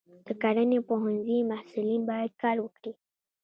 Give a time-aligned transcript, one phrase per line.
[0.27, 2.91] د کرنې پوهنځي محصلین باید کار وکړي.